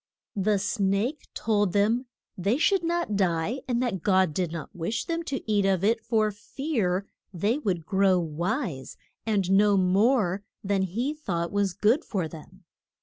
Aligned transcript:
The 0.35 0.57
snake 0.57 1.27
told 1.35 1.73
them 1.73 2.07
they 2.35 2.57
should 2.57 2.83
not 2.83 3.15
die, 3.15 3.59
and 3.67 3.83
that 3.83 4.01
God 4.01 4.33
did 4.33 4.51
not 4.51 4.75
wish 4.75 5.05
them 5.05 5.21
to 5.25 5.47
eat 5.47 5.63
of 5.63 5.83
it 5.83 6.01
for 6.03 6.31
fear 6.31 7.05
they 7.31 7.59
would 7.59 7.85
grow 7.85 8.17
wise, 8.19 8.97
and 9.27 9.51
know 9.51 9.77
more 9.77 10.43
than 10.63 10.81
he 10.81 11.13
thought 11.13 11.51
was 11.51 11.73
good 11.73 12.03
for 12.03 12.27
them. 12.27 12.63